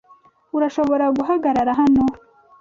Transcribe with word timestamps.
Urashobora 0.57 1.05
guhagarara 1.17 1.71
hano? 1.79 2.03